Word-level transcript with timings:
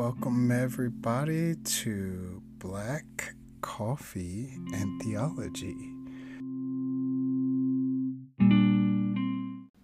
Welcome, 0.00 0.50
everybody, 0.50 1.56
to 1.56 2.42
Black 2.56 3.34
Coffee 3.60 4.48
and 4.72 5.02
Theology. 5.02 5.76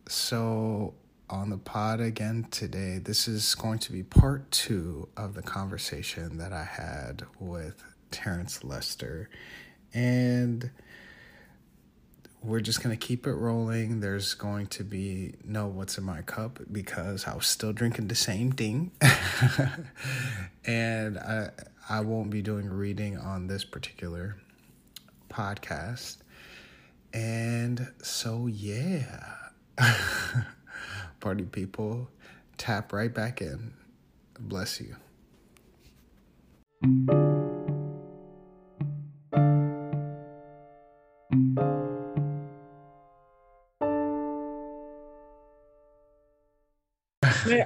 So, 0.08 0.94
on 1.29 1.51
the 1.51 1.58
pod 1.58 2.01
again 2.01 2.47
today, 2.51 2.97
this 2.97 3.29
is 3.29 3.54
going 3.56 3.79
to 3.81 3.92
be 3.92 4.03
part 4.04 4.51
two 4.51 5.10
of 5.19 5.35
the 5.35 5.42
conversation 5.42 6.38
that 6.38 6.54
I 6.54 6.64
had 6.64 7.26
with 7.38 7.85
Terence 8.10 8.64
Lester. 8.64 9.28
And 9.92 10.71
we're 12.47 12.60
just 12.60 12.83
going 12.83 12.97
to 12.97 13.06
keep 13.06 13.26
it 13.26 13.35
rolling. 13.35 14.01
There's 14.01 14.35
going 14.35 14.69
to 14.69 14.85
be 14.85 15.35
no 15.45 15.67
what's 15.67 15.99
in 15.99 16.05
my 16.05 16.23
cup 16.23 16.60
because 16.70 17.27
I 17.27 17.34
was 17.34 17.46
still 17.46 17.72
drinking 17.72 18.06
the 18.06 18.14
same 18.14 18.52
thing. 18.52 18.92
and 20.64 21.19
I 21.19 21.50
I 21.88 22.00
won't 22.00 22.30
be 22.30 22.42
doing 22.42 22.69
reading 22.69 23.19
on 23.19 23.48
this 23.48 23.64
particular 23.64 24.36
podcast. 25.28 26.19
And 27.12 27.88
so 28.02 28.47
yeah. 28.47 29.24
Party 31.20 31.44
people, 31.44 32.08
tap 32.58 32.92
right 32.92 33.12
back 33.12 33.42
in. 33.42 33.72
Bless 34.38 34.80
you. 34.80 34.97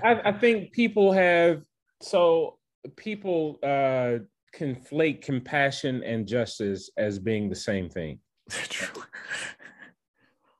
I, 0.03 0.31
I 0.31 0.33
think 0.33 0.73
people 0.73 1.13
have 1.13 1.63
so 2.03 2.59
people 2.97 3.59
uh, 3.63 4.19
conflate 4.57 5.23
compassion 5.23 6.03
and 6.03 6.27
justice 6.27 6.91
as 6.97 7.19
being 7.19 7.49
the 7.49 7.57
same 7.57 7.89
thing. 7.89 8.19
True. 8.49 9.03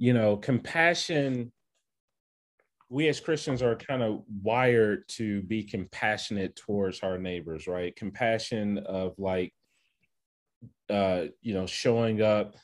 You 0.03 0.15
know, 0.15 0.39
compassion. 0.39 1.53
We 2.89 3.09
as 3.09 3.21
Christians 3.21 3.61
are 3.61 3.77
kind 3.77 4.03
of 4.03 4.23
wired 4.43 5.07
to 5.09 5.43
be 5.43 5.63
compassionate 5.63 6.57
towards 6.57 7.01
our 7.01 7.19
neighbors, 7.19 7.67
right? 7.67 7.95
Compassion 7.95 8.79
of 8.79 9.13
like, 9.19 9.53
uh, 10.89 11.25
you 11.43 11.53
know, 11.53 11.67
showing 11.67 12.23
up 12.23 12.55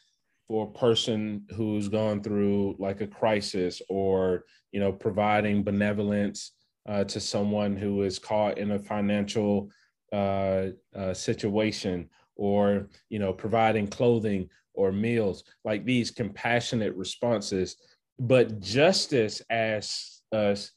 for 0.49 0.67
a 0.67 0.79
person 0.79 1.45
who's 1.55 1.89
gone 1.89 2.23
through 2.23 2.77
like 2.79 3.01
a 3.01 3.07
crisis 3.07 3.83
or 3.89 4.45
you 4.73 4.81
know 4.81 4.93
providing 4.93 5.63
benevolence 5.63 6.53
uh, 6.87 7.05
to 7.05 7.21
someone 7.21 7.77
who 7.77 8.03
is 8.03 8.19
caught 8.19 8.59
in 8.59 8.73
a 8.73 8.79
financial 8.79 9.71
uh, 10.13 10.67
uh, 10.95 11.13
situation 11.13 12.09
or 12.37 12.89
you 13.09 13.19
know 13.19 13.33
providing 13.33 13.87
clothing 13.87 14.49
or 14.75 14.93
meals 14.93 15.45
like 15.65 15.85
these 15.85 16.11
compassionate 16.11 16.95
responses. 16.95 17.77
But 18.19 18.61
justice 18.61 19.43
asks 19.51 20.23
us 20.33 20.73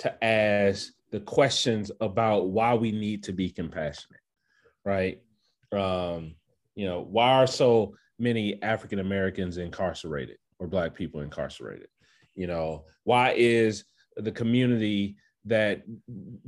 to 0.00 0.24
ask 0.24 0.92
the 1.10 1.20
questions 1.20 1.90
about 2.00 2.48
why 2.48 2.74
we 2.74 2.92
need 2.92 3.22
to 3.24 3.32
be 3.32 3.50
compassionate 3.50 4.22
right? 4.84 5.20
Um 5.72 6.34
you 6.74 6.86
know 6.86 7.02
why 7.02 7.32
are 7.32 7.46
so 7.46 7.94
many 8.18 8.62
african 8.62 8.98
americans 8.98 9.58
incarcerated 9.58 10.38
or 10.58 10.66
black 10.66 10.94
people 10.94 11.20
incarcerated? 11.20 11.88
You 12.34 12.46
know 12.46 12.84
why 13.04 13.32
is 13.36 13.84
the 14.16 14.32
community 14.32 15.16
that 15.44 15.82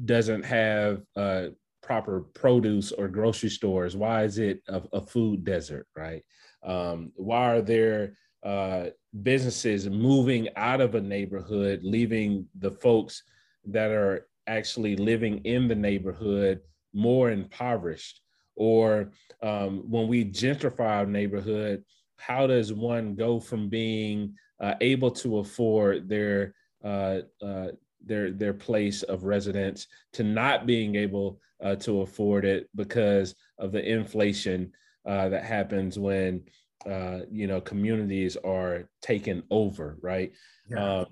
doesn't 0.04 0.44
have 0.44 1.02
uh, 1.16 1.46
proper 1.82 2.20
produce 2.20 2.92
or 2.92 3.08
grocery 3.08 3.50
stores? 3.50 3.96
Why 3.96 4.24
is 4.24 4.38
it 4.38 4.62
a, 4.68 4.82
a 4.92 5.00
food 5.00 5.44
desert, 5.44 5.86
right? 5.96 6.22
Um, 6.62 7.12
why 7.16 7.56
are 7.56 7.62
there 7.62 8.16
uh, 8.42 8.86
businesses 9.22 9.88
moving 9.88 10.48
out 10.56 10.80
of 10.80 10.94
a 10.94 11.00
neighborhood, 11.00 11.80
leaving 11.83 12.46
the 12.58 12.70
folks 12.70 13.22
that 13.66 13.90
are 13.90 14.28
actually 14.46 14.96
living 14.96 15.38
in 15.44 15.68
the 15.68 15.74
neighborhood 15.74 16.60
more 16.92 17.30
impoverished? 17.30 18.20
Or 18.56 19.10
um, 19.42 19.90
when 19.90 20.06
we 20.06 20.24
gentrify 20.24 20.98
our 20.98 21.06
neighborhood, 21.06 21.84
how 22.16 22.46
does 22.46 22.72
one 22.72 23.14
go 23.14 23.40
from 23.40 23.68
being 23.68 24.34
uh, 24.60 24.74
able 24.80 25.10
to 25.10 25.38
afford 25.38 26.08
their 26.08 26.54
uh, 26.84 27.20
uh, 27.42 27.68
their 28.06 28.30
their 28.30 28.54
place 28.54 29.02
of 29.02 29.24
residence 29.24 29.86
to 30.12 30.22
not 30.22 30.66
being 30.66 30.96
able 30.96 31.40
uh, 31.62 31.76
to 31.76 32.02
afford 32.02 32.44
it 32.44 32.68
because 32.74 33.34
of 33.58 33.72
the 33.72 33.84
inflation 33.84 34.72
uh, 35.06 35.28
that 35.28 35.44
happens 35.44 35.98
when 35.98 36.42
uh, 36.88 37.20
you 37.30 37.46
know 37.46 37.60
communities 37.60 38.36
are 38.44 38.88
taken 39.02 39.42
over, 39.50 39.98
right? 40.02 40.32
Yeah. 40.68 41.00
Um, 41.00 41.06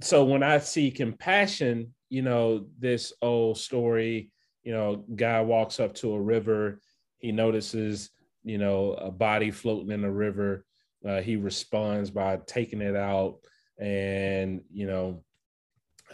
so 0.00 0.24
when 0.24 0.42
I 0.42 0.58
see 0.58 0.90
compassion, 0.90 1.94
you 2.08 2.22
know 2.22 2.66
this 2.78 3.12
old 3.22 3.58
story, 3.58 4.30
you 4.62 4.72
know, 4.72 5.04
guy 5.14 5.40
walks 5.40 5.80
up 5.80 5.94
to 5.96 6.12
a 6.14 6.20
river, 6.20 6.80
he 7.18 7.32
notices 7.32 8.10
you 8.44 8.58
know 8.58 8.94
a 8.94 9.10
body 9.10 9.50
floating 9.50 9.90
in 9.90 10.02
the 10.02 10.10
river, 10.10 10.64
uh, 11.06 11.20
he 11.20 11.36
responds 11.36 12.10
by 12.10 12.38
taking 12.46 12.80
it 12.80 12.96
out 12.96 13.38
and 13.78 14.60
you 14.72 14.86
know 14.86 15.22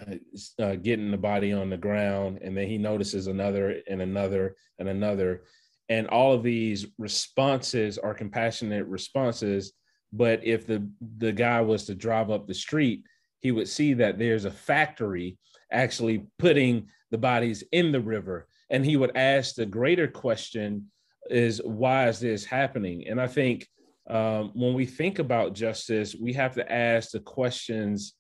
uh, 0.06 0.62
uh, 0.62 0.74
getting 0.76 1.10
the 1.10 1.18
body 1.18 1.52
on 1.52 1.70
the 1.70 1.76
ground, 1.76 2.38
and 2.42 2.56
then 2.56 2.68
he 2.68 2.78
notices 2.78 3.26
another 3.26 3.80
and 3.88 4.02
another 4.02 4.56
and 4.78 4.88
another, 4.88 5.42
and 5.88 6.06
all 6.08 6.32
of 6.32 6.42
these 6.42 6.86
responses 6.98 7.98
are 7.98 8.14
compassionate 8.14 8.86
responses. 8.86 9.72
But 10.12 10.44
if 10.44 10.66
the 10.66 10.88
the 11.18 11.32
guy 11.32 11.60
was 11.60 11.84
to 11.86 11.94
drive 11.94 12.30
up 12.30 12.46
the 12.46 12.54
street, 12.54 13.04
he 13.40 13.52
would 13.52 13.68
see 13.68 13.94
that 13.94 14.18
there's 14.18 14.44
a 14.44 14.50
factory 14.50 15.38
actually 15.70 16.26
putting 16.38 16.88
the 17.10 17.18
bodies 17.18 17.64
in 17.72 17.92
the 17.92 18.00
river, 18.00 18.48
and 18.70 18.84
he 18.84 18.96
would 18.96 19.16
ask 19.16 19.54
the 19.54 19.66
greater 19.66 20.08
question: 20.08 20.90
is 21.30 21.60
why 21.64 22.08
is 22.08 22.20
this 22.20 22.44
happening? 22.44 23.06
And 23.08 23.20
I 23.20 23.26
think 23.26 23.66
um, 24.08 24.52
when 24.54 24.74
we 24.74 24.86
think 24.86 25.18
about 25.18 25.52
justice, 25.52 26.14
we 26.14 26.32
have 26.32 26.54
to 26.54 26.72
ask 26.72 27.10
the 27.10 27.20
questions 27.20 28.14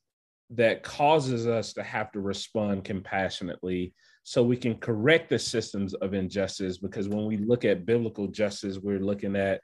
that 0.50 0.82
causes 0.82 1.46
us 1.46 1.72
to 1.74 1.82
have 1.82 2.10
to 2.12 2.20
respond 2.20 2.84
compassionately 2.84 3.92
so 4.22 4.42
we 4.42 4.56
can 4.56 4.74
correct 4.74 5.30
the 5.30 5.38
systems 5.38 5.94
of 5.94 6.14
injustice. 6.14 6.78
Because 6.78 7.08
when 7.08 7.26
we 7.26 7.36
look 7.36 7.64
at 7.64 7.86
biblical 7.86 8.26
justice 8.28 8.78
we're 8.78 9.00
looking 9.00 9.36
at 9.36 9.60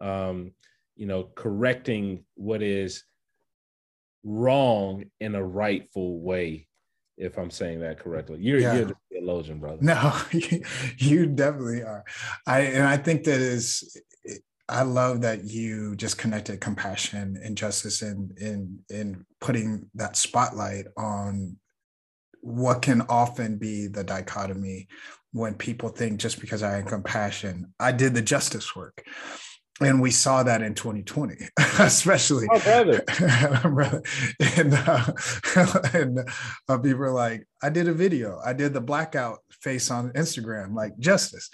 um, 0.00 0.52
you 0.96 1.06
know 1.06 1.24
correcting 1.34 2.24
what 2.34 2.62
is 2.62 3.04
wrong 4.24 5.04
in 5.20 5.34
a 5.34 5.44
rightful 5.44 6.20
way 6.20 6.66
if 7.16 7.38
i'm 7.38 7.50
saying 7.50 7.80
that 7.80 7.98
correctly. 7.98 8.38
You're, 8.40 8.58
yeah. 8.58 8.74
you're 8.74 8.84
the 8.86 8.94
theologian 9.10 9.58
brother. 9.58 9.78
No 9.80 10.14
you 10.98 11.26
definitely 11.26 11.82
are. 11.82 12.04
I 12.46 12.60
and 12.60 12.84
i 12.84 12.96
think 12.96 13.24
that 13.24 13.40
is 13.40 13.96
I 14.68 14.82
love 14.82 15.20
that 15.20 15.44
you 15.44 15.94
just 15.94 16.18
connected 16.18 16.60
compassion 16.60 17.38
and 17.42 17.56
justice 17.56 18.02
in 18.02 18.34
in 18.38 18.78
in 18.90 19.24
putting 19.40 19.90
that 19.94 20.16
spotlight 20.16 20.86
on 20.96 21.56
what 22.40 22.82
can 22.82 23.02
often 23.02 23.58
be 23.58 23.86
the 23.86 24.04
dichotomy 24.04 24.88
when 25.32 25.54
people 25.54 25.88
think 25.88 26.18
just 26.18 26.40
because 26.40 26.62
I 26.62 26.76
have 26.76 26.86
compassion, 26.86 27.74
I 27.78 27.92
did 27.92 28.14
the 28.14 28.22
justice 28.22 28.74
work 28.74 29.04
and 29.80 30.00
we 30.00 30.10
saw 30.10 30.42
that 30.42 30.62
in 30.62 30.74
2020 30.74 31.36
especially. 31.80 32.46
Oh, 32.50 32.58
brother. 32.58 34.02
and, 34.56 34.74
uh, 34.74 35.12
and 35.92 36.20
uh, 36.68 36.78
people 36.78 36.98
were 36.98 37.10
like 37.10 37.46
i 37.62 37.68
did 37.68 37.88
a 37.88 37.92
video. 37.92 38.40
I 38.44 38.52
did 38.52 38.72
the 38.72 38.80
blackout 38.80 39.38
face 39.50 39.90
on 39.90 40.12
instagram 40.12 40.74
like 40.74 40.98
justice. 40.98 41.50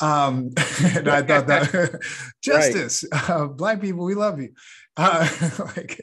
Um, 0.00 0.50
and 0.84 1.08
i 1.08 1.22
thought 1.22 1.46
that 1.46 2.00
justice 2.42 3.04
right. 3.12 3.30
uh, 3.30 3.46
black 3.46 3.80
people 3.80 4.04
we 4.04 4.14
love 4.14 4.40
you. 4.40 4.52
Uh, 4.96 5.28
like 5.76 6.00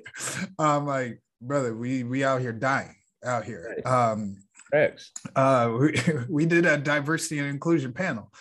i'm 0.60 0.86
like 0.86 1.20
brother 1.42 1.75
we 1.75 2.04
we 2.04 2.24
out 2.24 2.42
here 2.42 2.54
dying 2.54 2.96
out 3.25 3.46
here. 3.46 3.75
Right. 3.84 4.12
um, 4.12 4.38
uh, 5.36 5.72
we, 5.80 6.02
we 6.30 6.46
did 6.46 6.66
a 6.66 6.78
diversity 6.78 7.40
and 7.40 7.48
inclusion 7.48 7.94
panel 7.94 8.31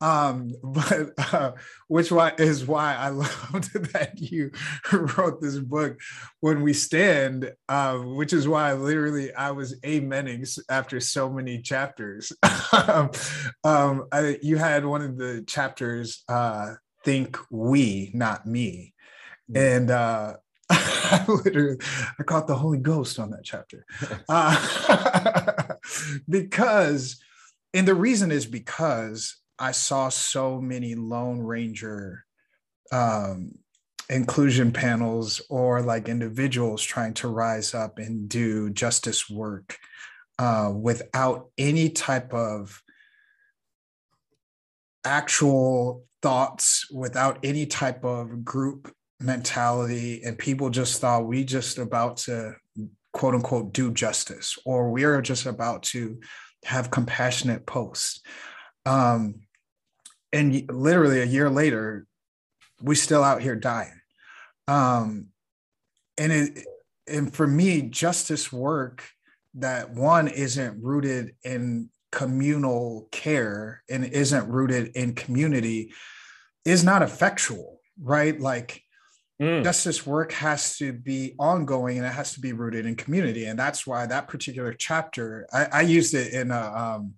um 0.00 0.54
but 0.62 1.12
uh 1.32 1.52
which 1.88 2.10
why 2.10 2.32
is 2.38 2.66
why 2.66 2.94
i 2.94 3.08
loved 3.24 3.72
that 3.92 4.12
you 4.18 4.50
wrote 4.92 5.40
this 5.40 5.58
book 5.58 5.98
when 6.40 6.62
we 6.62 6.72
stand 6.72 7.52
uh, 7.68 7.96
which 7.96 8.32
is 8.32 8.48
why 8.48 8.72
literally 8.72 9.32
i 9.34 9.50
was 9.50 9.78
amening 9.80 10.40
after 10.68 11.00
so 11.00 11.28
many 11.30 11.60
chapters. 11.60 12.32
Um 13.64 14.06
I, 14.12 14.38
you 14.42 14.56
had 14.56 14.84
one 14.84 15.02
of 15.02 15.18
the 15.18 15.42
chapters 15.46 16.22
uh 16.28 16.74
think 17.04 17.38
we 17.50 18.10
not 18.14 18.46
me. 18.46 18.94
Mm. 19.50 19.76
and 19.76 19.90
uh 19.90 20.34
I 20.70 21.24
literally 21.26 21.78
I 22.18 22.22
caught 22.22 22.46
the 22.46 22.54
Holy 22.54 22.78
Ghost 22.78 23.18
on 23.18 23.30
that 23.30 23.42
chapter. 23.42 23.84
Uh, 24.28 25.74
because 26.28 27.20
and 27.74 27.86
the 27.86 27.94
reason 27.94 28.30
is 28.32 28.46
because 28.46 29.36
I 29.60 29.72
saw 29.72 30.08
so 30.08 30.60
many 30.60 30.94
Lone 30.94 31.40
Ranger 31.40 32.24
um, 32.90 33.52
inclusion 34.08 34.72
panels 34.72 35.42
or 35.50 35.82
like 35.82 36.08
individuals 36.08 36.82
trying 36.82 37.14
to 37.14 37.28
rise 37.28 37.74
up 37.74 37.98
and 37.98 38.28
do 38.28 38.70
justice 38.70 39.28
work 39.28 39.76
uh, 40.38 40.72
without 40.74 41.50
any 41.58 41.90
type 41.90 42.32
of 42.32 42.82
actual 45.04 46.04
thoughts, 46.22 46.90
without 46.90 47.38
any 47.44 47.66
type 47.66 48.04
of 48.04 48.44
group 48.44 48.92
mentality. 49.20 50.22
And 50.24 50.38
people 50.38 50.70
just 50.70 51.00
thought 51.00 51.26
we 51.26 51.44
just 51.44 51.78
about 51.78 52.16
to 52.18 52.54
quote 53.12 53.34
unquote 53.34 53.72
do 53.72 53.92
justice 53.92 54.56
or 54.64 54.90
we 54.90 55.04
are 55.04 55.20
just 55.20 55.44
about 55.44 55.82
to 55.82 56.20
have 56.64 56.90
compassionate 56.90 57.66
posts. 57.66 58.22
Um, 58.86 59.40
and 60.32 60.70
literally 60.70 61.20
a 61.20 61.26
year 61.26 61.50
later, 61.50 62.06
we 62.82 62.94
still 62.94 63.22
out 63.22 63.42
here 63.42 63.56
dying. 63.56 64.00
Um, 64.68 65.26
and 66.16 66.32
it, 66.32 66.64
and 67.06 67.32
for 67.32 67.46
me, 67.46 67.82
justice 67.82 68.52
work 68.52 69.04
that 69.54 69.90
one 69.90 70.28
isn't 70.28 70.82
rooted 70.82 71.34
in 71.42 71.90
communal 72.12 73.08
care 73.10 73.82
and 73.88 74.04
isn't 74.04 74.48
rooted 74.48 74.92
in 74.94 75.14
community 75.14 75.92
is 76.64 76.84
not 76.84 77.02
effectual, 77.02 77.80
right? 78.00 78.38
Like 78.40 78.82
mm. 79.40 79.64
justice 79.64 80.06
work 80.06 80.32
has 80.32 80.76
to 80.78 80.92
be 80.92 81.34
ongoing 81.38 81.98
and 81.98 82.06
it 82.06 82.12
has 82.12 82.34
to 82.34 82.40
be 82.40 82.52
rooted 82.52 82.86
in 82.86 82.94
community. 82.94 83.46
And 83.46 83.58
that's 83.58 83.86
why 83.86 84.06
that 84.06 84.28
particular 84.28 84.72
chapter, 84.72 85.46
I, 85.52 85.64
I 85.72 85.80
used 85.82 86.14
it 86.14 86.32
in 86.32 86.50
a 86.50 86.60
um, 86.60 87.14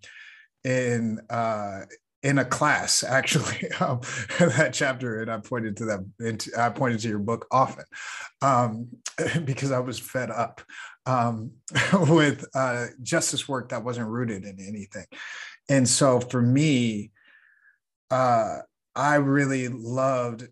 in 0.65 1.21
uh, 1.29 1.83
in 2.23 2.39
a 2.39 2.45
class 2.45 3.03
actually 3.03 3.69
um, 3.81 4.01
that 4.39 4.71
chapter 4.73 5.21
and 5.23 5.31
i 5.31 5.39
pointed 5.39 5.77
to 5.77 5.85
that 5.85 6.49
i 6.59 6.69
pointed 6.69 7.01
to 7.01 7.09
your 7.09 7.19
book 7.19 7.47
often 7.51 7.85
um, 8.43 8.89
because 9.45 9.73
i 9.73 9.79
was 9.79 9.99
fed 9.99 10.31
up 10.31 10.61
um, 11.05 11.51
with 12.09 12.45
uh, 12.55 12.87
justice 13.03 13.49
work 13.49 13.71
that 13.71 13.83
wasn't 13.83 14.09
rooted 14.09 14.45
in 14.45 14.61
anything. 14.61 15.07
And 15.69 15.89
so 15.89 16.21
for 16.21 16.43
me 16.43 17.11
uh, 18.11 18.59
i 18.95 19.15
really 19.17 19.69
loved 19.69 20.47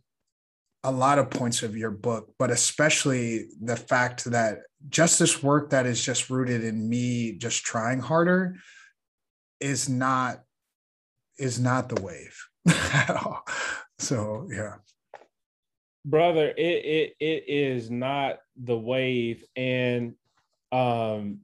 a 0.82 0.90
lot 0.90 1.18
of 1.18 1.28
points 1.28 1.62
of 1.62 1.76
your 1.76 1.90
book 1.90 2.32
but 2.38 2.50
especially 2.50 3.48
the 3.60 3.76
fact 3.76 4.24
that 4.24 4.60
justice 4.88 5.42
work 5.42 5.70
that 5.70 5.84
is 5.84 6.02
just 6.02 6.30
rooted 6.30 6.64
in 6.64 6.88
me 6.88 7.36
just 7.36 7.64
trying 7.64 8.00
harder 8.00 8.56
is 9.60 9.90
not 9.90 10.40
is 11.40 11.58
not 11.58 11.88
the 11.88 12.00
wave 12.00 12.36
at 12.68 13.10
all. 13.10 13.44
So 13.98 14.48
yeah. 14.52 14.76
Brother, 16.04 16.48
it 16.48 16.84
it 16.84 17.14
it 17.20 17.44
is 17.48 17.90
not 17.90 18.38
the 18.56 18.78
wave. 18.78 19.44
And 19.56 20.14
um, 20.72 21.40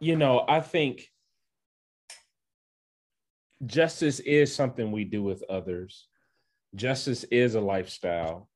you 0.00 0.16
know, 0.16 0.44
I 0.48 0.60
think 0.60 1.08
justice 3.66 4.20
is 4.20 4.54
something 4.54 4.92
we 4.92 5.04
do 5.04 5.22
with 5.22 5.42
others. 5.50 6.06
Justice 6.74 7.24
is 7.24 7.54
a 7.54 7.60
lifestyle. 7.60 8.48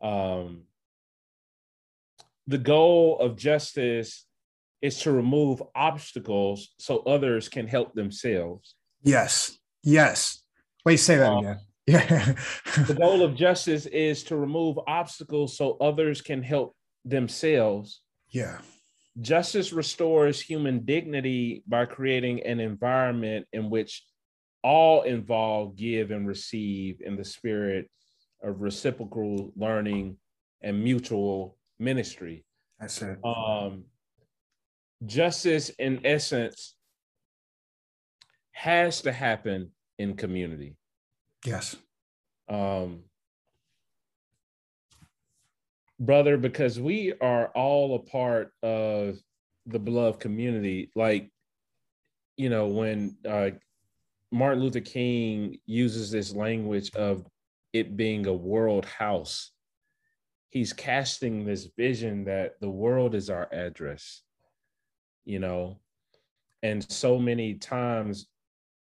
Um, 0.00 0.62
the 2.46 2.58
goal 2.58 3.18
of 3.18 3.36
justice 3.36 4.26
is 4.80 4.98
to 5.00 5.12
remove 5.12 5.62
obstacles 5.74 6.74
so 6.78 6.98
others 6.98 7.48
can 7.48 7.68
help 7.68 7.94
themselves. 7.94 8.74
Yes. 9.02 9.56
Yes. 9.82 10.42
Wait, 10.84 10.96
say 10.96 11.16
that 11.16 11.30
um, 11.30 11.38
again. 11.38 11.58
Yeah. 11.84 12.34
the 12.86 12.94
goal 12.94 13.24
of 13.24 13.34
justice 13.34 13.86
is 13.86 14.22
to 14.24 14.36
remove 14.36 14.78
obstacles 14.86 15.56
so 15.56 15.76
others 15.80 16.22
can 16.22 16.40
help 16.40 16.76
themselves. 17.04 18.02
Yeah. 18.30 18.58
Justice 19.20 19.72
restores 19.72 20.40
human 20.40 20.84
dignity 20.84 21.64
by 21.66 21.86
creating 21.86 22.44
an 22.44 22.60
environment 22.60 23.46
in 23.52 23.68
which 23.68 24.04
all 24.62 25.02
involved 25.02 25.76
give 25.76 26.12
and 26.12 26.26
receive 26.26 27.00
in 27.04 27.16
the 27.16 27.24
spirit 27.24 27.90
of 28.42 28.62
reciprocal 28.62 29.52
learning 29.56 30.16
and 30.62 30.82
mutual 30.82 31.56
ministry. 31.78 32.44
That's 32.78 33.02
it. 33.02 33.18
Um, 33.24 33.84
justice, 35.04 35.70
in 35.78 36.00
essence, 36.04 36.76
has 38.52 39.02
to 39.02 39.12
happen 39.12 39.70
in 39.98 40.14
community. 40.14 40.76
Yes. 41.44 41.76
Um, 42.48 43.04
brother, 45.98 46.36
because 46.36 46.80
we 46.80 47.14
are 47.20 47.48
all 47.48 47.94
a 47.94 47.98
part 47.98 48.52
of 48.62 49.18
the 49.66 49.78
beloved 49.78 50.20
community. 50.20 50.90
Like, 50.94 51.30
you 52.36 52.50
know, 52.50 52.68
when 52.68 53.16
uh, 53.28 53.50
Martin 54.30 54.62
Luther 54.62 54.80
King 54.80 55.58
uses 55.66 56.10
this 56.10 56.34
language 56.34 56.90
of 56.94 57.26
it 57.72 57.96
being 57.96 58.26
a 58.26 58.32
world 58.32 58.84
house, 58.84 59.52
he's 60.50 60.72
casting 60.72 61.44
this 61.44 61.68
vision 61.76 62.24
that 62.24 62.60
the 62.60 62.70
world 62.70 63.14
is 63.14 63.30
our 63.30 63.48
address, 63.52 64.22
you 65.24 65.38
know. 65.38 65.78
And 66.62 66.84
so 66.90 67.18
many 67.18 67.54
times 67.54 68.26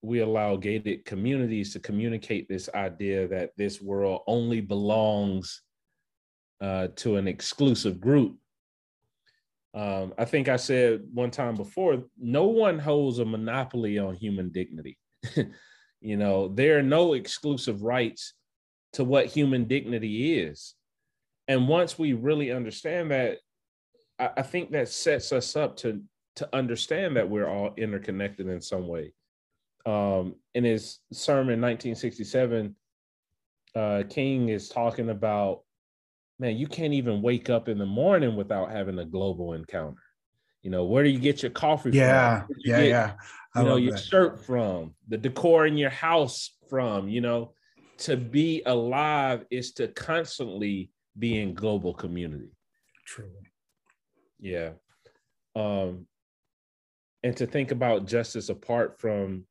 we 0.02 0.18
allow 0.18 0.56
gated 0.56 1.04
communities 1.04 1.72
to 1.72 1.80
communicate 1.80 2.48
this 2.48 2.68
idea 2.74 3.28
that 3.28 3.50
this 3.56 3.80
world 3.80 4.22
only 4.26 4.60
belongs 4.60 5.62
uh, 6.60 6.88
to 6.96 7.16
an 7.16 7.28
exclusive 7.28 8.00
group. 8.00 8.36
Um, 9.74 10.12
I 10.18 10.24
think 10.24 10.48
I 10.48 10.56
said 10.56 11.02
one 11.14 11.30
time 11.30 11.54
before, 11.54 12.02
no 12.18 12.44
one 12.44 12.80
holds 12.80 13.20
a 13.20 13.24
monopoly 13.24 13.98
on 13.98 14.14
human 14.14 14.50
dignity. 14.50 14.98
you 16.00 16.16
know, 16.16 16.48
there 16.48 16.78
are 16.78 16.82
no 16.82 17.14
exclusive 17.14 17.82
rights 17.82 18.34
to 18.94 19.04
what 19.04 19.26
human 19.26 19.64
dignity 19.64 20.40
is. 20.40 20.74
And 21.46 21.68
once 21.68 21.98
we 21.98 22.12
really 22.12 22.50
understand 22.50 23.12
that, 23.12 23.38
I, 24.18 24.30
I 24.38 24.42
think 24.42 24.72
that 24.72 24.88
sets 24.88 25.32
us 25.32 25.54
up 25.56 25.76
to 25.78 26.02
to 26.36 26.48
understand 26.54 27.16
that 27.16 27.28
we're 27.28 27.48
all 27.48 27.74
interconnected 27.76 28.48
in 28.48 28.60
some 28.62 28.88
way 28.88 29.12
um, 29.86 30.36
in 30.54 30.64
his 30.64 30.98
sermon 31.12 31.60
1967, 31.60 32.76
uh, 33.74 34.02
King 34.08 34.48
is 34.48 34.68
talking 34.68 35.10
about, 35.10 35.62
man, 36.38 36.56
you 36.56 36.66
can't 36.66 36.92
even 36.92 37.22
wake 37.22 37.50
up 37.50 37.68
in 37.68 37.78
the 37.78 37.86
morning 37.86 38.36
without 38.36 38.70
having 38.70 38.98
a 38.98 39.04
global 39.04 39.54
encounter. 39.54 40.02
You 40.62 40.70
know, 40.70 40.84
where 40.84 41.02
do 41.02 41.10
you 41.10 41.18
get 41.18 41.42
your 41.42 41.50
coffee 41.50 41.90
yeah, 41.90 42.42
from? 42.42 42.56
Yeah, 42.64 42.80
get, 42.80 42.88
yeah. 42.88 43.12
I 43.54 43.60
you 43.60 43.66
know, 43.66 43.76
your 43.76 43.92
that. 43.92 44.04
shirt 44.04 44.44
from, 44.44 44.94
the 45.08 45.18
decor 45.18 45.66
in 45.66 45.76
your 45.76 45.90
house 45.90 46.56
from, 46.70 47.08
you 47.08 47.20
know, 47.20 47.54
to 47.98 48.16
be 48.16 48.62
alive 48.66 49.44
is 49.50 49.72
to 49.74 49.88
constantly 49.88 50.90
be 51.18 51.40
in 51.40 51.54
global 51.54 51.92
community. 51.92 52.50
True. 53.06 53.30
Yeah. 54.38 54.70
Um, 55.54 56.06
and 57.22 57.36
to 57.36 57.46
think 57.46 57.70
about 57.70 58.06
justice 58.06 58.48
apart 58.48 59.00
from 59.00 59.44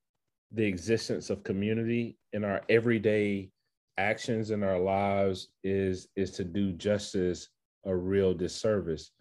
the 0.51 0.65
existence 0.65 1.29
of 1.29 1.43
community 1.43 2.17
in 2.33 2.43
our 2.43 2.61
everyday 2.69 3.49
actions 3.97 4.51
in 4.51 4.63
our 4.63 4.79
lives 4.79 5.49
is 5.63 6.07
is 6.15 6.31
to 6.31 6.43
do 6.43 6.71
justice 6.73 7.49
a 7.85 7.95
real 7.95 8.33
disservice. 8.33 9.11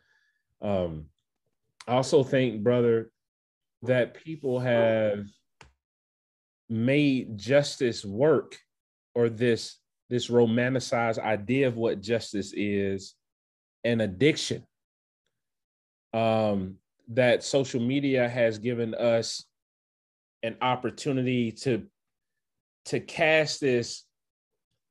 Um 0.62 1.06
i 1.88 1.94
also 1.94 2.22
think 2.22 2.62
brother 2.62 3.10
that 3.82 4.14
people 4.14 4.60
have 4.60 5.26
made 6.68 7.38
justice 7.38 8.04
work 8.04 8.58
or 9.14 9.28
this 9.28 9.78
this 10.08 10.28
romanticized 10.28 11.18
idea 11.18 11.68
of 11.68 11.76
what 11.76 12.00
justice 12.00 12.52
is 12.54 13.14
an 13.84 14.00
addiction. 14.00 14.64
Um 16.12 16.76
that 17.08 17.42
social 17.42 17.80
media 17.80 18.28
has 18.28 18.58
given 18.58 18.94
us 18.94 19.44
an 20.42 20.56
opportunity 20.60 21.52
to 21.52 21.86
to 22.86 23.00
cast 23.00 23.60
this 23.60 24.04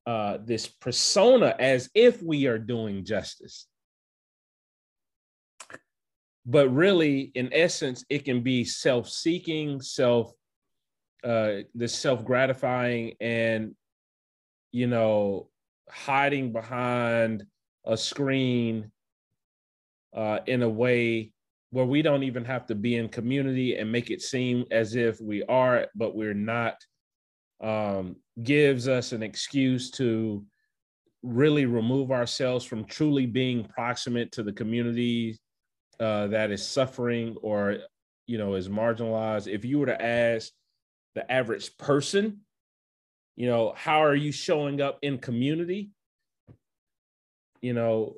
uh, 0.06 0.38
this 0.44 0.66
persona 0.66 1.54
as 1.58 1.90
if 1.94 2.22
we 2.22 2.46
are 2.46 2.58
doing 2.58 3.04
justice. 3.04 3.66
But 6.46 6.68
really, 6.70 7.30
in 7.34 7.50
essence, 7.52 8.04
it 8.08 8.24
can 8.24 8.42
be 8.42 8.64
self-seeking, 8.64 9.82
self, 9.82 10.32
uh, 11.22 11.62
this 11.74 11.94
self-gratifying, 11.94 13.14
and 13.20 13.74
you 14.72 14.86
know, 14.86 15.48
hiding 15.88 16.52
behind 16.52 17.44
a 17.84 17.96
screen 17.96 18.90
uh, 20.14 20.38
in 20.46 20.62
a 20.62 20.68
way 20.68 21.32
where 21.70 21.86
we 21.86 22.02
don't 22.02 22.24
even 22.24 22.44
have 22.44 22.66
to 22.66 22.74
be 22.74 22.96
in 22.96 23.08
community 23.08 23.76
and 23.76 23.90
make 23.90 24.10
it 24.10 24.22
seem 24.22 24.64
as 24.70 24.96
if 24.96 25.20
we 25.20 25.42
are, 25.44 25.86
but 25.94 26.14
we're 26.14 26.34
not, 26.34 26.74
um, 27.60 28.16
gives 28.42 28.88
us 28.88 29.12
an 29.12 29.22
excuse 29.22 29.90
to 29.92 30.44
really 31.22 31.66
remove 31.66 32.10
ourselves 32.10 32.64
from 32.64 32.84
truly 32.84 33.26
being 33.26 33.64
proximate 33.64 34.32
to 34.32 34.42
the 34.42 34.52
community 34.52 35.38
uh, 36.00 36.26
that 36.28 36.50
is 36.50 36.66
suffering 36.66 37.36
or 37.42 37.76
you 38.26 38.38
know 38.38 38.54
is 38.54 38.68
marginalized. 38.68 39.46
If 39.46 39.64
you 39.64 39.78
were 39.78 39.86
to 39.86 40.02
ask 40.02 40.50
the 41.14 41.30
average 41.30 41.76
person, 41.76 42.40
you 43.36 43.46
know, 43.46 43.74
how 43.76 44.02
are 44.02 44.14
you 44.14 44.32
showing 44.32 44.80
up 44.80 44.98
in 45.02 45.18
community? 45.18 45.90
You 47.60 47.74
know, 47.74 48.16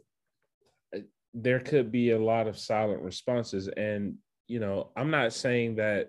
there 1.34 1.60
could 1.60 1.90
be 1.90 2.10
a 2.10 2.22
lot 2.22 2.46
of 2.46 2.58
silent 2.58 3.02
responses. 3.02 3.68
And 3.68 4.16
you 4.48 4.60
know 4.60 4.90
i'm 4.96 5.10
not 5.10 5.32
saying 5.32 5.76
that 5.76 6.08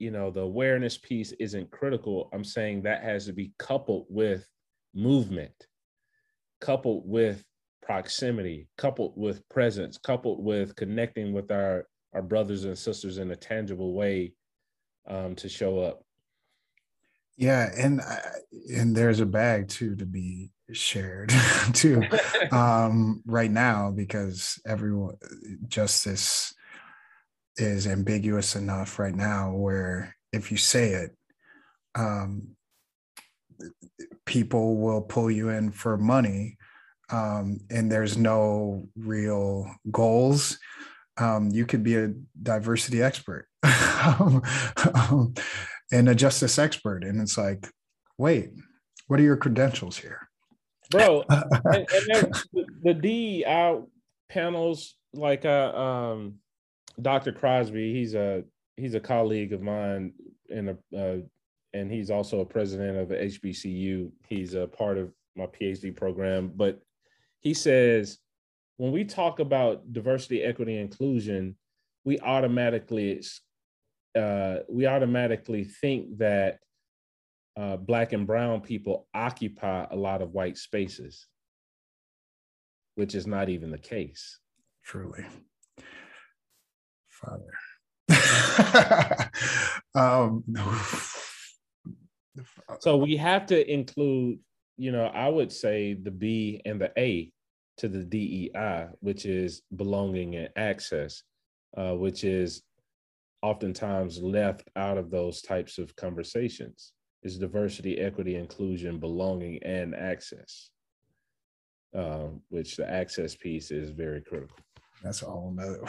you 0.00 0.10
know 0.10 0.30
the 0.30 0.40
awareness 0.40 0.98
piece 0.98 1.32
isn't 1.32 1.70
critical. 1.70 2.28
I'm 2.32 2.42
saying 2.42 2.82
that 2.82 3.02
has 3.02 3.26
to 3.26 3.32
be 3.32 3.52
coupled 3.58 4.06
with 4.08 4.46
movement 4.94 5.52
coupled 6.60 7.04
with 7.06 7.44
proximity 7.80 8.68
coupled 8.76 9.12
with 9.16 9.48
presence 9.48 9.98
coupled 9.98 10.42
with 10.44 10.74
connecting 10.74 11.32
with 11.32 11.50
our 11.52 11.86
our 12.12 12.22
brothers 12.22 12.64
and 12.64 12.76
sisters 12.76 13.18
in 13.18 13.30
a 13.30 13.36
tangible 13.36 13.94
way 13.94 14.32
um, 15.06 15.36
to 15.36 15.48
show 15.48 15.78
up. 15.78 16.02
Yeah 17.36 17.70
and 17.76 18.00
and 18.74 18.96
there's 18.96 19.20
a 19.20 19.26
bag 19.26 19.68
too 19.68 19.94
to 19.96 20.06
be 20.06 20.50
shared 20.72 21.32
too 21.72 22.02
um, 22.52 23.22
right 23.26 23.50
now 23.50 23.90
because 23.90 24.60
everyone 24.66 25.16
justice 25.68 26.54
is 27.56 27.86
ambiguous 27.86 28.56
enough 28.56 28.98
right 28.98 29.14
now 29.14 29.52
where 29.52 30.16
if 30.32 30.50
you 30.50 30.56
say 30.56 30.90
it 30.90 31.10
um, 31.94 32.56
people 34.24 34.76
will 34.76 35.02
pull 35.02 35.30
you 35.30 35.48
in 35.48 35.70
for 35.70 35.96
money 35.96 36.56
um, 37.10 37.58
and 37.70 37.90
there's 37.90 38.16
no 38.16 38.86
real 38.96 39.70
goals 39.90 40.58
um, 41.18 41.50
you 41.50 41.66
could 41.66 41.82
be 41.82 41.96
a 41.96 42.12
diversity 42.42 43.02
expert 43.02 43.46
um, 43.62 44.42
um, 44.94 45.34
and 45.92 46.08
a 46.08 46.14
justice 46.14 46.58
expert. 46.58 47.04
And 47.04 47.20
it's 47.20 47.36
like 47.36 47.68
wait 48.16 48.50
what 49.06 49.18
are 49.18 49.24
your 49.24 49.36
credentials 49.36 49.98
here 49.98 50.29
bro. 50.90 51.24
and, 51.28 51.86
and 52.12 52.34
the 52.82 52.94
DEI 52.94 53.80
panels, 54.28 54.96
like 55.14 55.44
uh, 55.44 55.72
um, 55.74 56.34
Dr. 57.00 57.32
Crosby, 57.32 57.94
he's 57.94 58.14
a 58.14 58.44
he's 58.76 58.94
a 58.94 59.00
colleague 59.00 59.52
of 59.52 59.62
mine, 59.62 60.12
and 60.50 60.70
a 60.70 60.76
uh, 60.96 61.16
and 61.72 61.90
he's 61.90 62.10
also 62.10 62.40
a 62.40 62.44
president 62.44 62.98
of 62.98 63.08
the 63.08 63.16
HBCU. 63.16 64.10
He's 64.28 64.54
a 64.54 64.66
part 64.66 64.98
of 64.98 65.12
my 65.36 65.46
PhD 65.46 65.96
program, 65.96 66.52
but 66.54 66.80
he 67.40 67.54
says 67.54 68.18
when 68.76 68.92
we 68.92 69.04
talk 69.04 69.40
about 69.40 69.92
diversity, 69.92 70.42
equity, 70.42 70.78
inclusion, 70.78 71.56
we 72.04 72.18
automatically 72.20 73.22
uh, 74.16 74.56
we 74.68 74.86
automatically 74.86 75.64
think 75.64 76.18
that 76.18 76.58
uh, 77.56 77.76
black 77.76 78.12
and 78.12 78.26
brown 78.26 78.60
people 78.60 79.06
occupy 79.14 79.86
a 79.90 79.96
lot 79.96 80.22
of 80.22 80.32
white 80.32 80.56
spaces, 80.56 81.26
which 82.94 83.14
is 83.14 83.26
not 83.26 83.48
even 83.48 83.70
the 83.70 83.78
case. 83.78 84.38
Truly. 84.84 85.24
Father. 87.08 87.52
um, 89.94 90.44
so 92.80 92.96
we 92.96 93.16
have 93.16 93.46
to 93.46 93.72
include, 93.72 94.38
you 94.76 94.92
know, 94.92 95.06
I 95.06 95.28
would 95.28 95.52
say 95.52 95.94
the 95.94 96.10
B 96.10 96.60
and 96.64 96.80
the 96.80 96.92
A 96.98 97.30
to 97.78 97.88
the 97.88 98.04
DEI, 98.04 98.88
which 99.00 99.26
is 99.26 99.62
belonging 99.74 100.36
and 100.36 100.48
access, 100.56 101.22
uh, 101.76 101.94
which 101.94 102.24
is 102.24 102.62
oftentimes 103.42 104.22
left 104.22 104.68
out 104.76 104.98
of 104.98 105.10
those 105.10 105.42
types 105.42 105.78
of 105.78 105.96
conversations 105.96 106.92
is 107.22 107.38
diversity, 107.38 107.98
equity, 107.98 108.36
inclusion, 108.36 108.98
belonging, 108.98 109.62
and 109.62 109.94
access. 109.94 110.70
Um, 111.94 112.42
which 112.50 112.76
the 112.76 112.88
access 112.88 113.34
piece 113.34 113.72
is 113.72 113.90
very 113.90 114.20
critical. 114.20 114.56
That's 115.02 115.22
all 115.22 115.52
another. 115.52 115.80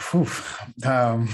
Um, 0.84 1.28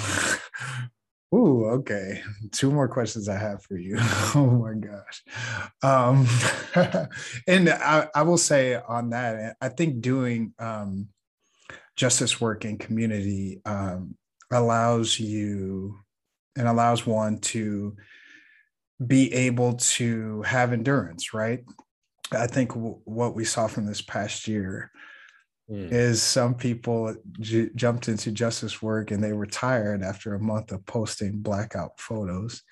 ooh, 1.35 1.67
okay. 1.67 2.23
Two 2.52 2.71
more 2.71 2.88
questions 2.88 3.28
I 3.28 3.38
have 3.38 3.62
for 3.62 3.76
you. 3.76 3.97
oh 4.35 4.62
my 4.62 4.75
gosh. 4.75 5.23
Um, 5.83 6.26
and 7.47 7.71
I, 7.71 8.09
I 8.14 8.23
will 8.23 8.38
say 8.38 8.75
on 8.75 9.11
that, 9.11 9.57
I 9.61 9.69
think 9.69 10.00
doing 10.00 10.52
um, 10.59 11.09
justice 11.97 12.40
work 12.40 12.64
in 12.64 12.78
community 12.78 13.61
um, 13.64 14.17
allows 14.50 15.19
you 15.19 15.99
and 16.57 16.67
allows 16.67 17.07
one 17.07 17.38
to 17.38 17.97
be 19.05 19.33
able 19.33 19.75
to 19.75 20.43
have 20.43 20.73
endurance, 20.73 21.33
right? 21.33 21.64
I 22.33 22.47
think 22.47 22.75
w- 22.75 23.00
what 23.05 23.35
we 23.35 23.45
saw 23.45 23.67
from 23.67 23.87
this 23.87 24.02
past 24.02 24.49
year 24.49 24.90
mm. 25.71 25.90
is 25.90 26.23
some 26.23 26.55
people 26.55 27.14
j- 27.40 27.71
jumped 27.75 28.09
into 28.09 28.33
justice 28.33 28.83
work 28.83 29.11
and 29.11 29.23
they 29.23 29.33
were 29.33 29.47
tired 29.47 30.02
after 30.02 30.35
a 30.35 30.40
month 30.40 30.73
of 30.73 30.85
posting 30.85 31.38
blackout 31.38 31.99
photos. 32.00 32.62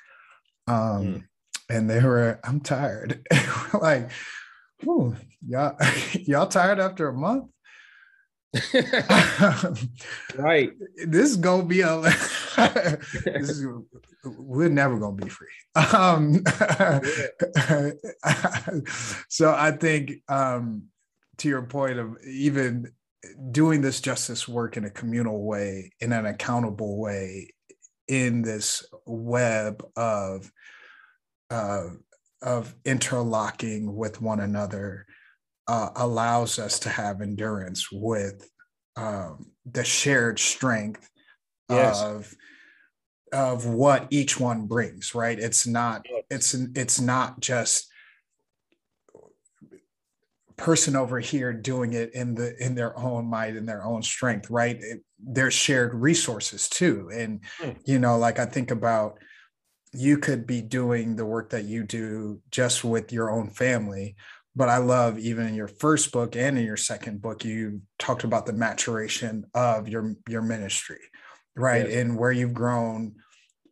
Um, 0.66 0.76
mm. 0.76 1.25
And 1.68 1.88
they 1.88 2.02
were, 2.02 2.40
I'm 2.45 2.61
tired. 2.61 3.26
like, 3.80 4.11
Ooh, 4.85 5.16
y'all, 5.47 5.76
y'all 6.12 6.47
tired 6.47 6.80
after 6.80 7.09
a 7.09 7.14
month? 7.14 7.50
right. 10.36 10.72
This 11.06 11.30
is 11.30 11.36
gonna 11.36 11.64
be 11.64 11.82
a 11.82 12.00
this 13.25 13.50
is 13.50 13.66
we're 14.25 14.68
never 14.68 14.98
gonna 14.98 15.16
be 15.16 15.28
free. 15.28 15.48
Um, 15.75 16.42
so 19.28 19.54
I 19.54 19.72
think 19.72 20.22
um, 20.28 20.84
to 21.38 21.48
your 21.48 21.62
point 21.62 21.98
of 21.98 22.16
even 22.26 22.92
doing 23.50 23.82
this 23.82 24.00
justice 24.00 24.48
work 24.48 24.76
in 24.76 24.84
a 24.84 24.90
communal 24.90 25.44
way, 25.44 25.90
in 26.00 26.12
an 26.12 26.26
accountable 26.26 26.98
way, 26.98 27.52
in 28.08 28.42
this 28.42 28.84
web 29.04 29.84
of 29.96 30.50
uh, 31.50 31.88
of 32.42 32.75
interlocking 32.84 33.96
with 33.96 34.20
one 34.20 34.40
another 34.40 35.06
uh, 35.68 35.90
allows 35.96 36.58
us 36.58 36.78
to 36.80 36.88
have 36.88 37.20
endurance 37.20 37.90
with 37.90 38.49
um, 38.96 39.50
the 39.70 39.85
shared 39.85 40.38
strength 40.38 41.08
yes. 41.68 42.00
of 42.02 42.35
of 43.32 43.66
what 43.66 44.06
each 44.11 44.38
one 44.38 44.66
brings 44.66 45.14
right 45.14 45.38
it's 45.40 45.66
not 45.66 46.06
it's 46.30 46.54
it's 46.54 47.00
not 47.00 47.40
just 47.40 47.88
person 50.56 50.96
over 50.96 51.18
here 51.18 51.52
doing 51.52 51.92
it 51.92 52.14
in 52.14 52.35
the 52.35 52.56
in 52.64 52.75
their 52.75 52.99
own 52.99 53.26
might 53.26 53.56
and 53.56 53.68
their 53.68 53.85
own 53.85 54.02
strength 54.02 54.49
right 54.49 54.78
it, 54.80 55.02
there's 55.18 55.52
shared 55.52 55.92
resources 55.94 56.68
too 56.68 57.11
and 57.12 57.40
mm. 57.61 57.76
you 57.85 57.99
know 57.99 58.16
like 58.16 58.38
i 58.38 58.46
think 58.46 58.70
about 58.70 59.18
you 59.92 60.18
could 60.18 60.46
be 60.46 60.62
doing 60.62 61.16
the 61.16 61.26
work 61.26 61.50
that 61.50 61.64
you 61.64 61.82
do 61.82 62.40
just 62.50 62.85
with 62.85 63.12
your 63.12 63.30
own 63.30 63.50
family 63.50 64.14
but 64.56 64.70
I 64.70 64.78
love 64.78 65.18
even 65.18 65.46
in 65.46 65.54
your 65.54 65.68
first 65.68 66.10
book 66.10 66.34
and 66.34 66.58
in 66.58 66.64
your 66.64 66.78
second 66.78 67.20
book, 67.20 67.44
you 67.44 67.82
talked 67.98 68.25
about 68.25 68.46
the 68.46 68.54
maturation 68.54 69.44
of 69.54 69.86
your 69.86 70.16
your 70.26 70.42
ministry, 70.42 71.00
right? 71.54 71.86
Yes. 71.86 71.96
And 71.96 72.18
where 72.18 72.32
you've 72.32 72.54
grown 72.54 73.16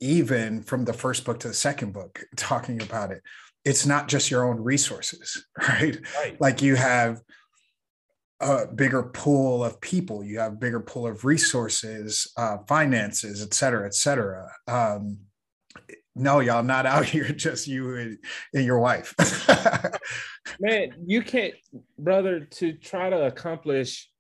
even 0.01 0.63
from 0.63 0.85
the 0.85 0.93
first 0.93 1.25
book 1.25 1.41
to 1.41 1.49
the 1.49 1.55
second 1.55 1.95
book, 1.95 2.23
talking 2.37 2.83
about 2.83 3.11
it. 3.11 3.23
It's 3.65 3.87
not 3.87 4.09
just 4.09 4.31
your 4.31 4.45
own 4.45 4.61
resources, 4.61 5.47
right? 5.69 5.99
right. 6.19 6.39
Like 6.39 6.61
you 6.61 6.75
have 6.77 7.23
a 8.41 8.67
bigger 8.67 9.05
pool 9.05 9.65
of 9.65 9.81
people, 9.81 10.23
you 10.23 10.39
have 10.39 10.61
bigger 10.61 10.81
pool 10.81 11.07
of 11.07 11.25
resources, 11.25 12.31
uh, 12.37 12.59
finances, 12.69 13.43
et 13.43 13.55
cetera, 13.55 13.87
et 13.87 13.95
cetera. 13.95 14.51
Um, 14.69 15.19
no, 16.15 16.41
y'all 16.41 16.63
not 16.63 16.87
out 16.87 17.05
here, 17.15 17.29
just 17.29 17.67
you 17.67 17.97
and, 17.97 18.19
and 18.53 18.65
your 18.65 18.79
wife. 18.79 19.15
Man, 20.61 20.95
you 21.07 21.23
can't, 21.23 21.55
brother, 21.99 22.41
to 22.41 22.73
try 22.73 23.11
to 23.11 23.27
accomplish 23.27 24.11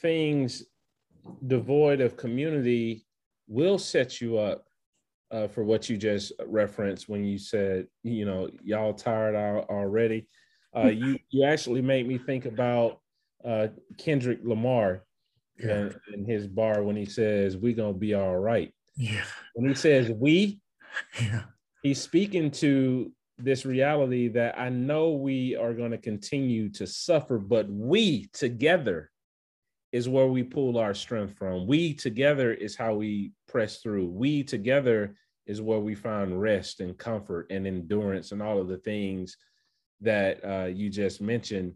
things 0.00 0.64
devoid 1.46 2.00
of 2.00 2.16
community 2.16 3.04
will 3.48 3.78
set 3.78 4.20
you 4.20 4.38
up 4.38 4.64
uh, 5.30 5.46
for 5.48 5.64
what 5.64 5.88
you 5.88 5.96
just 5.96 6.32
referenced 6.46 7.08
when 7.08 7.24
you 7.24 7.38
said, 7.38 7.86
you 8.02 8.24
know, 8.24 8.48
y'all 8.62 8.94
tired 8.94 9.36
out 9.36 9.68
already. 9.68 10.26
Uh, 10.74 10.88
you 10.94 11.18
you 11.30 11.44
actually 11.44 11.82
made 11.82 12.06
me 12.06 12.18
think 12.18 12.46
about 12.46 13.00
uh, 13.44 13.68
Kendrick 13.98 14.40
Lamar 14.42 15.04
yeah. 15.58 15.70
in, 15.70 15.94
in 16.14 16.24
his 16.24 16.46
bar 16.46 16.82
when 16.82 16.96
he 16.96 17.06
says, 17.06 17.56
We're 17.56 17.76
gonna 17.76 17.92
be 17.92 18.14
all 18.14 18.36
right. 18.36 18.72
Yeah. 18.96 19.24
When 19.54 19.68
he 19.68 19.74
says 19.74 20.10
we, 20.10 20.60
he's 21.82 22.00
speaking 22.00 22.50
to 22.50 23.12
this 23.38 23.64
reality 23.64 24.28
that 24.28 24.58
I 24.58 24.68
know 24.68 25.12
we 25.12 25.56
are 25.56 25.72
going 25.72 25.92
to 25.92 25.98
continue 25.98 26.68
to 26.70 26.86
suffer, 26.86 27.38
but 27.38 27.68
we 27.70 28.26
together 28.32 29.10
is 29.92 30.08
where 30.08 30.28
we 30.28 30.42
pull 30.42 30.78
our 30.78 30.94
strength 30.94 31.36
from. 31.36 31.66
We 31.66 31.94
together 31.94 32.52
is 32.52 32.76
how 32.76 32.94
we 32.94 33.32
press 33.48 33.78
through. 33.78 34.06
We 34.06 34.44
together 34.44 35.16
is 35.46 35.60
where 35.60 35.80
we 35.80 35.94
find 35.94 36.40
rest 36.40 36.80
and 36.80 36.96
comfort 36.96 37.46
and 37.50 37.66
endurance 37.66 38.30
and 38.30 38.40
all 38.40 38.60
of 38.60 38.68
the 38.68 38.78
things 38.78 39.36
that 40.00 40.44
uh, 40.44 40.66
you 40.66 40.90
just 40.90 41.20
mentioned, 41.20 41.74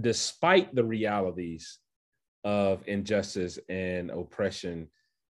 despite 0.00 0.74
the 0.74 0.84
realities 0.84 1.78
of 2.44 2.82
injustice 2.88 3.58
and 3.68 4.10
oppression 4.10 4.88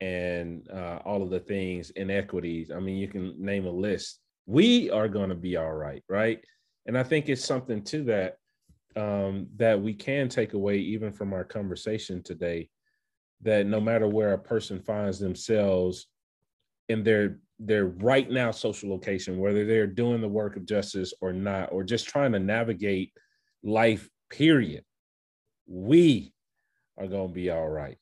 and 0.04 0.68
uh, 0.70 1.00
all 1.06 1.24
of 1.24 1.30
the 1.30 1.40
things, 1.40 1.92
inequities. 1.92 2.72
I 2.72 2.80
mean, 2.80 2.98
you 2.98 3.08
can 3.08 3.34
name 3.38 3.66
a 3.66 3.72
list. 3.72 4.20
We 4.46 4.90
are 4.90 5.08
going 5.08 5.30
to 5.30 5.36
be 5.36 5.56
all 5.56 5.72
right, 5.72 6.04
right? 6.10 6.44
And 6.86 6.98
I 6.98 7.04
think 7.04 7.30
it's 7.30 7.46
something 7.46 7.82
to 7.86 8.04
that 8.04 8.36
um, 8.98 9.48
that 9.56 9.82
we 9.82 9.94
can 9.94 10.28
take 10.28 10.54
away 10.54 10.78
even 10.78 11.14
from 11.14 11.32
our 11.32 11.46
conversation 11.46 12.22
today. 12.22 12.70
That 13.44 13.66
no 13.66 13.80
matter 13.80 14.08
where 14.08 14.34
a 14.34 14.38
person 14.38 14.82
finds 14.82 15.20
themselves 15.20 16.08
in 16.90 17.04
their 17.04 17.40
their 17.58 17.86
right 17.86 18.30
now 18.30 18.52
social 18.52 18.90
location, 18.90 19.40
whether 19.40 19.66
they're 19.66 19.88
doing 19.88 20.20
the 20.20 20.28
work 20.28 20.58
of 20.58 20.66
justice 20.66 21.14
or 21.22 21.32
not, 21.32 21.72
or 21.72 21.82
just 21.82 22.10
trying 22.10 22.34
to 22.34 22.40
navigate 22.40 23.14
life, 23.64 24.10
period, 24.30 24.84
we 25.66 26.34
are 26.98 27.08
going 27.08 27.30
to 27.30 27.34
be 27.34 27.50
all 27.50 27.70
right. 27.70 27.98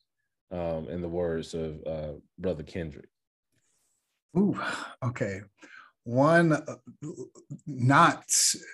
Um, 0.52 0.90
in 0.90 1.02
the 1.02 1.08
words 1.08 1.54
of 1.54 1.82
uh, 1.88 2.12
Brother 2.38 2.64
Kendrick. 2.64 3.08
Ooh, 4.38 4.60
okay. 5.02 5.42
One 6.04 6.52
uh, 6.52 6.76
not 7.66 8.26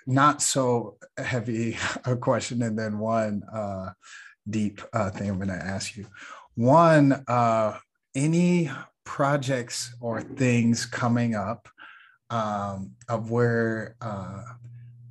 not 0.07 0.41
so 0.41 0.98
heavy 1.17 1.77
a 2.05 2.15
question, 2.15 2.63
and 2.63 2.79
then 2.79 2.98
one 2.98 3.43
uh, 3.51 3.91
deep 4.50 4.81
uh, 4.93 5.12
thing 5.12 5.29
I'm 5.29 5.38
going 5.38 5.50
to 5.50 5.53
ask 5.53 5.96
you. 5.96 6.07
One, 6.55 7.24
uh, 7.27 7.77
any 8.15 8.72
projects 9.03 9.93
or 10.01 10.22
things 10.22 10.86
coming 10.86 11.36
up 11.36 11.69
um, 12.29 12.93
of 13.07 13.29
where 13.29 13.96
uh, 14.01 14.43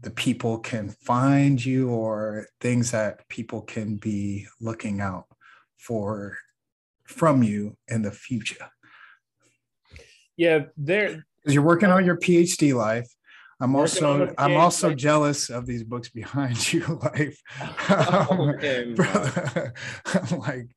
the 0.03 0.11
people 0.11 0.59
can 0.59 0.89
find 0.89 1.65
you 1.65 1.91
or 1.91 2.47
things 2.61 2.91
that 2.91 3.29
people 3.29 3.63
can 3.63 3.97
be 3.97 4.47
looking 4.61 5.01
out 5.01 5.27
for 5.79 6.37
from 7.07 7.43
you 7.43 7.77
in 7.89 8.03
the 8.03 8.13
future. 8.13 8.69
Yeah 10.37 10.67
there 10.77 11.25
because 11.43 11.55
you're 11.55 11.63
working 11.63 11.91
on 11.91 12.05
your 12.05 12.19
phd 12.19 12.75
life. 12.75 13.09
I'm 13.59 13.75
also 13.75 14.35
i'm 14.37 14.57
also 14.57 14.93
jealous 14.93 15.49
of 15.49 15.65
these 15.65 15.83
books 15.83 16.11
behind 16.11 16.73
you 16.73 17.01
life. 17.03 17.41
Oh, 17.89 18.53
i'm 20.31 20.39
like 20.41 20.69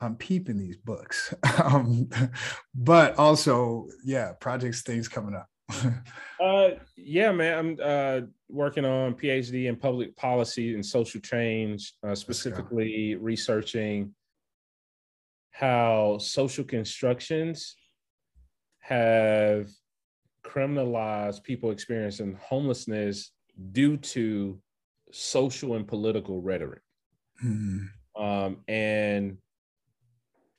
I'm 0.00 0.16
peeping 0.16 0.58
these 0.58 0.76
books. 0.78 1.34
um, 1.62 2.08
but 2.74 3.18
also, 3.18 3.88
yeah, 4.02 4.32
projects, 4.40 4.82
things 4.82 5.08
coming 5.08 5.34
up. 5.34 5.48
uh, 6.42 6.70
yeah, 6.96 7.30
man, 7.32 7.58
I'm 7.58 7.78
uh, 7.82 8.26
working 8.48 8.84
on 8.84 9.14
PhD 9.14 9.66
in 9.66 9.76
public 9.76 10.16
policy 10.16 10.74
and 10.74 10.84
social 10.84 11.20
change, 11.20 11.94
uh, 12.02 12.14
specifically 12.14 13.14
researching 13.16 14.14
how 15.60 16.16
social 16.18 16.64
constructions 16.64 17.76
have 18.78 19.68
criminalized 20.42 21.42
people 21.42 21.70
experiencing 21.70 22.34
homelessness 22.40 23.32
due 23.72 23.98
to 23.98 24.58
social 25.12 25.74
and 25.74 25.86
political 25.86 26.40
rhetoric. 26.40 26.80
Mm. 27.44 27.88
Um, 28.16 28.56
and 28.68 29.36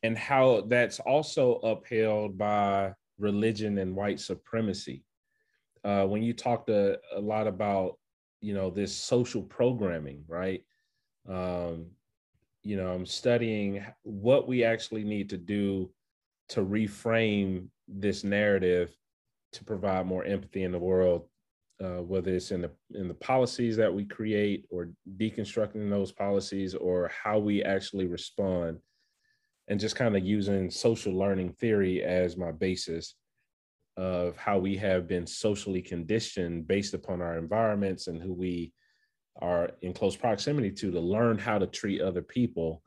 and 0.04 0.18
how 0.18 0.62
that's 0.68 1.00
also 1.00 1.56
upheld 1.56 2.38
by 2.38 2.94
religion 3.18 3.80
and 3.80 3.96
white 3.96 4.20
supremacy. 4.20 5.04
Uh, 5.84 6.06
when 6.06 6.22
you 6.22 6.34
talked 6.34 6.70
a, 6.70 7.00
a, 7.16 7.20
lot 7.20 7.48
about, 7.48 7.98
you 8.40 8.54
know, 8.54 8.70
this 8.70 8.96
social 8.96 9.42
programming, 9.42 10.24
right? 10.28 10.64
Um, 11.28 11.88
you 12.64 12.78
know, 12.78 12.92
I'm 12.92 13.06
studying 13.06 13.84
what 14.04 14.48
we 14.48 14.64
actually 14.64 15.04
need 15.04 15.30
to 15.30 15.38
do 15.38 15.92
to 16.50 16.62
reframe 16.62 17.68
this 17.88 18.24
narrative 18.24 18.96
to 19.54 19.64
provide 19.64 20.06
more 20.06 20.24
empathy 20.24 20.64
in 20.64 20.72
the 20.72 20.80
world, 20.80 21.28
uh, 21.84 22.02
whether 22.02 22.32
it's 22.34 22.52
in 22.52 22.62
the 22.62 22.72
in 22.94 23.08
the 23.08 23.14
policies 23.16 23.76
that 23.78 23.94
we 23.94 24.06
create 24.06 24.66
or 24.70 24.90
deconstructing 25.18 25.90
those 25.90 26.12
policies 26.12 26.76
or 26.76 27.10
how 27.24 27.40
we 27.40 27.64
actually 27.64 28.08
respond 28.08 28.78
and 29.68 29.80
just 29.80 29.96
kind 29.96 30.16
of 30.16 30.24
using 30.24 30.70
social 30.70 31.14
learning 31.14 31.54
theory 31.54 32.04
as 32.04 32.38
my 32.38 32.52
basis 32.52 33.16
of 33.98 34.38
how 34.38 34.58
we 34.58 34.78
have 34.78 35.08
been 35.08 35.28
socially 35.28 35.82
conditioned 35.82 36.68
based 36.68 36.94
upon 36.94 37.22
our 37.22 37.38
environments 37.38 38.08
and 38.08 38.22
who 38.22 38.34
we 38.34 38.72
are 39.40 39.72
in 39.82 39.94
close 39.94 40.16
proximity 40.16 40.72
to 40.72 40.92
to 40.92 41.00
learn 41.00 41.38
how 41.38 41.58
to 41.58 41.68
treat 41.68 42.02
other 42.02 42.22
people 42.22 42.82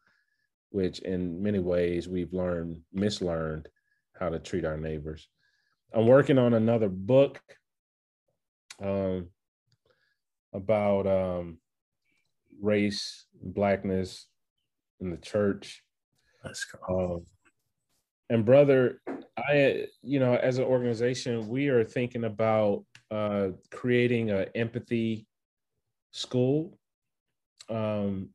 which 0.70 0.98
in 1.00 1.42
many 1.42 1.58
ways 1.58 2.08
we've 2.08 2.32
learned 2.32 2.80
mislearned 2.96 3.66
how 4.18 4.28
to 4.28 4.38
treat 4.38 4.64
our 4.64 4.76
neighbors 4.76 5.28
i'm 5.94 6.06
working 6.06 6.38
on 6.38 6.54
another 6.54 6.88
book 6.88 7.40
um, 8.82 9.28
about 10.52 11.06
um, 11.06 11.58
race 12.60 13.26
blackness 13.42 14.26
in 15.00 15.10
the 15.10 15.16
church 15.16 15.84
Let's 16.44 16.64
go. 16.64 17.14
Um, 17.14 17.26
and 18.30 18.44
brother, 18.44 19.00
I, 19.36 19.86
you 20.02 20.20
know, 20.20 20.34
as 20.34 20.58
an 20.58 20.64
organization, 20.64 21.48
we 21.48 21.68
are 21.68 21.84
thinking 21.84 22.24
about 22.24 22.84
uh, 23.10 23.48
creating 23.70 24.30
an 24.30 24.46
empathy 24.54 25.26
school. 26.14 26.78
Um, 27.68 28.28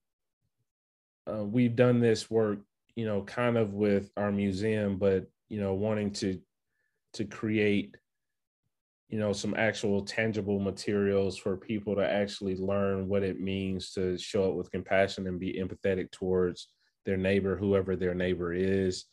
uh, 1.25 1.45
we've 1.45 1.77
done 1.77 2.01
this 2.01 2.29
work, 2.29 2.59
you 2.95 3.05
know, 3.05 3.21
kind 3.21 3.57
of 3.57 3.73
with 3.73 4.11
our 4.17 4.31
museum, 4.31 4.97
but 4.97 5.27
you 5.47 5.61
know, 5.61 5.73
wanting 5.73 6.11
to 6.11 6.39
to 7.13 7.23
create, 7.23 7.95
you 9.07 9.17
know, 9.17 9.31
some 9.31 9.55
actual 9.55 10.03
tangible 10.03 10.59
materials 10.59 11.37
for 11.37 11.55
people 11.55 11.95
to 11.95 12.07
actually 12.07 12.55
learn 12.57 13.07
what 13.07 13.23
it 13.23 13.39
means 13.39 13.91
to 13.93 14.17
show 14.17 14.49
up 14.49 14.55
with 14.55 14.71
compassion 14.71 15.25
and 15.27 15.39
be 15.39 15.53
empathetic 15.53 16.11
towards 16.11 16.67
their 17.05 17.17
neighbor, 17.17 17.55
whoever 17.55 17.95
their 17.95 18.13
neighbor 18.13 18.53
is. 18.53 19.05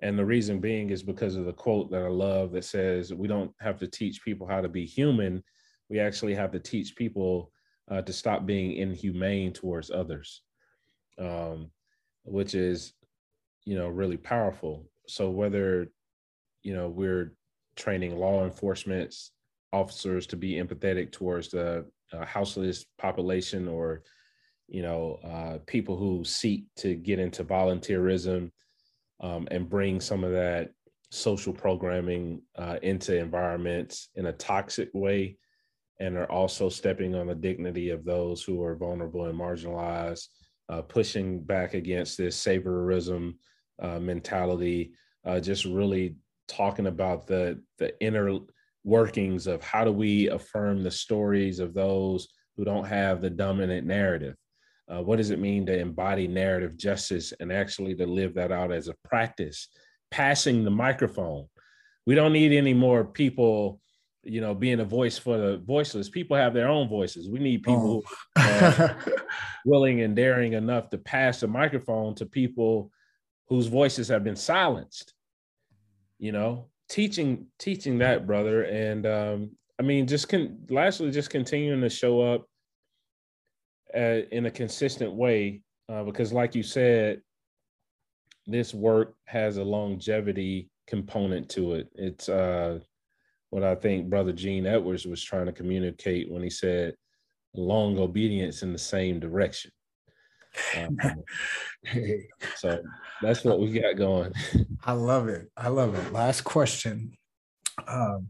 And 0.00 0.18
the 0.18 0.24
reason 0.24 0.58
being 0.58 0.88
is 0.88 1.02
because 1.02 1.36
of 1.36 1.44
the 1.44 1.52
quote 1.52 1.90
that 1.90 2.02
I 2.02 2.08
love 2.08 2.52
that 2.52 2.64
says, 2.64 3.12
We 3.12 3.28
don't 3.28 3.52
have 3.60 3.78
to 3.80 3.86
teach 3.86 4.24
people 4.24 4.46
how 4.46 4.62
to 4.62 4.68
be 4.70 4.86
human. 4.86 5.44
We 5.90 6.00
actually 6.00 6.34
have 6.34 6.52
to 6.52 6.58
teach 6.58 6.96
people 6.96 7.52
uh, 7.90 8.02
to 8.02 8.12
stop 8.12 8.46
being 8.46 8.76
inhumane 8.76 9.52
towards 9.52 9.90
others, 9.90 10.42
um, 11.18 11.70
which 12.24 12.54
is, 12.54 12.92
you 13.64 13.76
know, 13.76 13.88
really 13.88 14.16
powerful. 14.16 14.88
So 15.06 15.30
whether, 15.30 15.90
you 16.62 16.74
know, 16.74 16.88
we're 16.88 17.34
training 17.76 18.16
law 18.16 18.44
enforcement 18.44 19.14
officers 19.72 20.26
to 20.28 20.36
be 20.36 20.54
empathetic 20.54 21.12
towards 21.12 21.48
the 21.48 21.86
uh, 22.12 22.24
houseless 22.24 22.84
population 22.98 23.68
or 23.68 24.02
you 24.70 24.82
know, 24.82 25.18
uh, 25.24 25.58
people 25.66 25.96
who 25.96 26.24
seek 26.24 26.64
to 26.76 26.94
get 26.94 27.18
into 27.18 27.44
volunteerism 27.44 28.50
um, 29.20 29.48
and 29.50 29.68
bring 29.68 30.00
some 30.00 30.22
of 30.22 30.30
that 30.30 30.70
social 31.10 31.52
programming 31.52 32.40
uh, 32.56 32.76
into 32.82 33.18
environments 33.18 34.08
in 34.14 34.26
a 34.26 34.32
toxic 34.32 34.88
way 34.94 35.36
and 36.00 36.16
are 36.16 36.30
also 36.30 36.68
stepping 36.68 37.14
on 37.14 37.28
the 37.28 37.34
dignity 37.34 37.90
of 37.90 38.04
those 38.04 38.42
who 38.42 38.62
are 38.62 38.74
vulnerable 38.74 39.26
and 39.26 39.38
marginalized, 39.38 40.26
uh, 40.68 40.82
pushing 40.82 41.40
back 41.40 41.74
against 41.74 42.18
this 42.18 42.42
saviorism 42.42 43.34
uh, 43.80 44.00
mentality, 44.00 44.92
uh, 45.24 45.38
just 45.38 45.64
really 45.64 46.16
talking 46.48 46.86
about 46.86 47.26
the, 47.26 47.62
the 47.78 47.98
inner 48.00 48.38
workings 48.82 49.46
of 49.46 49.62
how 49.62 49.84
do 49.84 49.92
we 49.92 50.28
affirm 50.30 50.82
the 50.82 50.90
stories 50.90 51.60
of 51.60 51.74
those 51.74 52.28
who 52.56 52.64
don't 52.64 52.86
have 52.86 53.20
the 53.20 53.30
dominant 53.30 53.86
narrative 53.86 54.34
uh, 54.90 55.00
what 55.00 55.16
does 55.16 55.30
it 55.30 55.38
mean 55.38 55.64
to 55.66 55.78
embody 55.78 56.26
narrative 56.26 56.76
justice 56.76 57.32
and 57.38 57.52
actually 57.52 57.94
to 57.94 58.06
live 58.06 58.34
that 58.34 58.50
out 58.50 58.72
as 58.72 58.88
a 58.88 58.94
practice? 59.04 59.68
Passing 60.10 60.64
the 60.64 60.70
microphone. 60.70 61.46
We 62.06 62.16
don't 62.16 62.32
need 62.32 62.52
any 62.52 62.74
more 62.74 63.04
people 63.04 63.80
you 64.22 64.40
know, 64.40 64.54
being 64.54 64.80
a 64.80 64.84
voice 64.84 65.18
for 65.18 65.38
the 65.38 65.58
voiceless. 65.58 66.08
People 66.08 66.36
have 66.36 66.52
their 66.52 66.68
own 66.68 66.88
voices. 66.88 67.28
We 67.28 67.38
need 67.38 67.62
people 67.62 68.04
oh. 68.36 68.96
willing 69.64 70.02
and 70.02 70.14
daring 70.14 70.52
enough 70.52 70.90
to 70.90 70.98
pass 70.98 71.40
the 71.40 71.48
microphone 71.48 72.14
to 72.16 72.26
people 72.26 72.90
whose 73.48 73.66
voices 73.66 74.08
have 74.08 74.22
been 74.22 74.36
silenced. 74.36 75.14
You 76.18 76.32
know, 76.32 76.68
teaching 76.88 77.46
teaching 77.58 77.98
that, 77.98 78.26
brother, 78.26 78.64
and 78.64 79.06
um, 79.06 79.50
I 79.78 79.82
mean, 79.82 80.06
just 80.06 80.28
can 80.28 80.66
lastly, 80.68 81.10
just 81.10 81.30
continuing 81.30 81.80
to 81.80 81.88
show 81.88 82.20
up 82.20 82.46
uh, 83.96 84.20
in 84.30 84.44
a 84.44 84.50
consistent 84.50 85.14
way, 85.14 85.62
uh, 85.88 86.04
because, 86.04 86.32
like 86.32 86.54
you 86.54 86.62
said, 86.62 87.22
this 88.46 88.74
work 88.74 89.14
has 89.24 89.56
a 89.56 89.64
longevity 89.64 90.68
component 90.86 91.48
to 91.50 91.74
it. 91.74 91.88
It's 91.94 92.28
uh, 92.28 92.80
what 93.50 93.64
I 93.64 93.74
think 93.74 94.08
Brother 94.08 94.32
Gene 94.32 94.66
Edwards 94.66 95.06
was 95.06 95.22
trying 95.22 95.46
to 95.46 95.52
communicate 95.52 96.30
when 96.30 96.42
he 96.42 96.50
said 96.50 96.94
long 97.54 97.98
obedience 97.98 98.62
in 98.62 98.72
the 98.72 98.78
same 98.78 99.20
direction. 99.20 99.72
Um, 100.76 100.96
so 102.56 102.80
that's 103.22 103.44
what 103.44 103.60
we 103.60 103.72
got 103.72 103.96
going. 103.96 104.32
I 104.84 104.92
love 104.92 105.28
it. 105.28 105.50
I 105.56 105.68
love 105.68 105.94
it. 105.94 106.12
Last 106.12 106.42
question. 106.42 107.12
Um, 107.86 108.28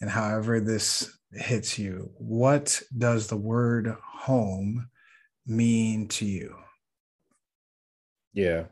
and 0.00 0.10
however 0.10 0.60
this 0.60 1.16
hits 1.32 1.78
you, 1.78 2.10
what 2.18 2.82
does 2.96 3.28
the 3.28 3.36
word 3.36 3.96
home 4.02 4.88
mean 5.46 6.08
to 6.08 6.24
you? 6.24 6.56
Yeah. 8.32 8.64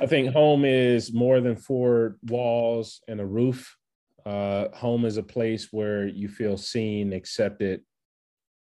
I 0.00 0.06
think 0.06 0.32
home 0.32 0.64
is 0.64 1.12
more 1.12 1.40
than 1.40 1.56
four 1.56 2.16
walls 2.24 3.00
and 3.06 3.20
a 3.20 3.26
roof. 3.26 3.76
Uh, 4.24 4.68
home 4.74 5.04
is 5.04 5.16
a 5.16 5.22
place 5.22 5.68
where 5.72 6.06
you 6.06 6.28
feel 6.28 6.56
seen, 6.56 7.12
accepted, 7.12 7.80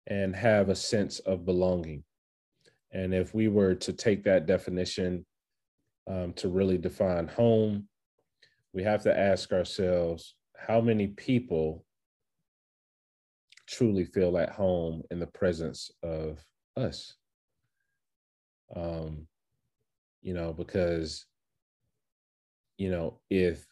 and 0.08 0.36
have 0.36 0.70
a 0.70 0.76
sense 0.76 1.20
of 1.20 1.46
belonging. 1.46 2.04
And 2.92 3.14
if 3.14 3.34
we 3.34 3.48
were 3.48 3.76
to 3.76 3.94
take 3.94 4.24
that 4.24 4.46
definition 4.46 5.26
um, 6.08 6.34
to 6.34 6.48
really 6.48 6.78
define 6.78 7.28
home, 7.28 7.88
we 8.74 8.84
have 8.84 9.04
to 9.04 9.18
ask 9.18 9.52
ourselves 9.52 10.36
how 10.58 10.82
many 10.82 11.08
people 11.08 11.86
truly 13.68 14.04
feel 14.04 14.38
at 14.38 14.50
home 14.50 15.04
in 15.12 15.20
the 15.20 15.28
presence 15.28 15.92
of 16.02 16.44
us? 16.76 17.16
Um, 18.76 19.28
you 20.22 20.34
know, 20.34 20.54
because, 20.54 21.26
you 22.78 22.90
know, 22.90 23.20
if 23.30 23.66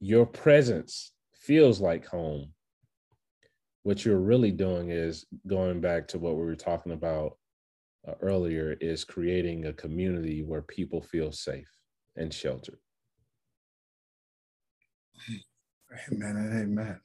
your 0.00 0.26
presence 0.26 1.12
feels 1.32 1.80
like 1.80 2.06
home, 2.06 2.52
what 3.82 4.04
you're 4.04 4.18
really 4.18 4.50
doing 4.50 4.90
is 4.90 5.26
going 5.46 5.80
back 5.80 6.08
to 6.08 6.18
what 6.18 6.36
we 6.36 6.42
were 6.42 6.56
talking 6.56 6.92
about 6.92 7.36
uh, 8.06 8.12
earlier 8.20 8.76
is 8.80 9.04
creating 9.04 9.66
a 9.66 9.72
community 9.72 10.42
where 10.42 10.62
people 10.62 11.00
feel 11.00 11.32
safe 11.32 11.70
and 12.16 12.32
sheltered. 12.32 12.78
Amen 16.10 16.36
and 16.36 16.78
amen. 16.78 17.00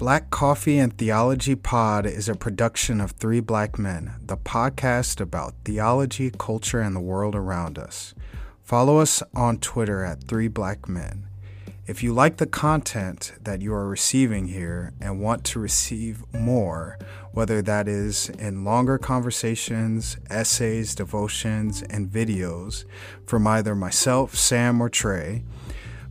Black 0.00 0.30
Coffee 0.30 0.78
and 0.78 0.96
Theology 0.96 1.54
Pod 1.54 2.06
is 2.06 2.26
a 2.26 2.34
production 2.34 3.02
of 3.02 3.10
Three 3.10 3.40
Black 3.40 3.78
Men, 3.78 4.14
the 4.24 4.38
podcast 4.38 5.20
about 5.20 5.52
theology, 5.62 6.30
culture, 6.38 6.80
and 6.80 6.96
the 6.96 7.00
world 7.00 7.34
around 7.34 7.78
us. 7.78 8.14
Follow 8.62 8.96
us 8.96 9.22
on 9.34 9.58
Twitter 9.58 10.02
at 10.02 10.24
Three 10.24 10.48
Black 10.48 10.88
Men. 10.88 11.26
If 11.86 12.02
you 12.02 12.14
like 12.14 12.38
the 12.38 12.46
content 12.46 13.34
that 13.42 13.60
you 13.60 13.74
are 13.74 13.86
receiving 13.86 14.48
here 14.48 14.94
and 15.02 15.20
want 15.20 15.44
to 15.44 15.60
receive 15.60 16.24
more, 16.32 16.98
whether 17.32 17.60
that 17.60 17.86
is 17.86 18.30
in 18.30 18.64
longer 18.64 18.96
conversations, 18.96 20.16
essays, 20.30 20.94
devotions, 20.94 21.82
and 21.82 22.08
videos 22.08 22.86
from 23.26 23.46
either 23.46 23.74
myself, 23.74 24.34
Sam, 24.34 24.80
or 24.80 24.88
Trey, 24.88 25.44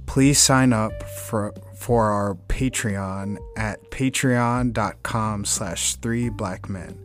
please 0.05 0.37
sign 0.37 0.73
up 0.73 1.01
for, 1.01 1.55
for 1.79 2.11
our 2.11 2.35
Patreon 2.35 3.37
at 3.55 3.89
patreon.com 3.89 5.45
slash 5.45 5.95
three 5.95 6.29
black 6.29 6.69
men. 6.69 6.99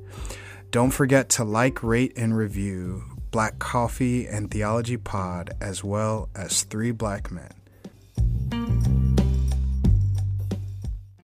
Don't 0.73 0.91
forget 0.91 1.29
to 1.31 1.45
like, 1.45 1.85
rate, 1.85 2.13
and 2.17 2.37
review 2.37 3.05
Black 3.31 3.61
Coffee 3.61 4.27
and 4.27 4.51
Theology 4.51 4.97
Pod 4.97 5.51
as 5.61 5.85
well 5.85 6.29
as 6.35 6.65
Three 6.65 6.91
Black 6.91 7.31
Men. 7.31 7.54